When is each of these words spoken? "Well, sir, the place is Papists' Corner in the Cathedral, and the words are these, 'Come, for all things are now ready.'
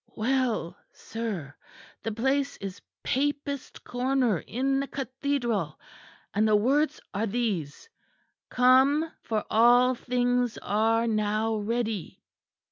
"Well, 0.15 0.77
sir, 0.93 1.53
the 2.01 2.11
place 2.11 2.57
is 2.57 2.81
Papists' 3.03 3.77
Corner 3.77 4.39
in 4.39 4.79
the 4.79 4.87
Cathedral, 4.87 5.79
and 6.33 6.47
the 6.47 6.55
words 6.55 6.99
are 7.13 7.27
these, 7.27 7.87
'Come, 8.49 9.11
for 9.21 9.45
all 9.51 9.93
things 9.93 10.57
are 10.63 11.05
now 11.05 11.55
ready.' 11.57 12.19